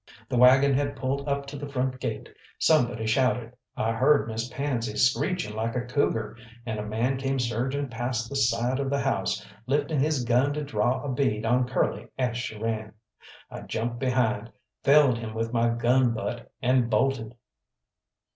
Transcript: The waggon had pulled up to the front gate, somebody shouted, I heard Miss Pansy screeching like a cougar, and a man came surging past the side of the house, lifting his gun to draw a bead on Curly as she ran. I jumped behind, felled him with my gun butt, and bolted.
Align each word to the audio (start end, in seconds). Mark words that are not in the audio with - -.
The 0.29 0.35
waggon 0.39 0.73
had 0.73 0.95
pulled 0.95 1.27
up 1.29 1.45
to 1.45 1.57
the 1.59 1.69
front 1.69 1.99
gate, 1.99 2.27
somebody 2.57 3.05
shouted, 3.05 3.53
I 3.77 3.91
heard 3.91 4.27
Miss 4.27 4.47
Pansy 4.49 4.97
screeching 4.97 5.53
like 5.55 5.75
a 5.75 5.85
cougar, 5.85 6.37
and 6.65 6.79
a 6.79 6.83
man 6.83 7.17
came 7.17 7.37
surging 7.37 7.87
past 7.87 8.27
the 8.27 8.35
side 8.35 8.79
of 8.79 8.89
the 8.89 9.01
house, 9.01 9.45
lifting 9.67 9.99
his 9.99 10.23
gun 10.23 10.53
to 10.53 10.63
draw 10.63 11.03
a 11.03 11.11
bead 11.13 11.45
on 11.45 11.67
Curly 11.67 12.07
as 12.17 12.35
she 12.35 12.57
ran. 12.57 12.93
I 13.51 13.61
jumped 13.61 13.99
behind, 13.99 14.51
felled 14.83 15.19
him 15.19 15.35
with 15.35 15.53
my 15.53 15.69
gun 15.69 16.15
butt, 16.15 16.51
and 16.63 16.89
bolted. 16.89 17.35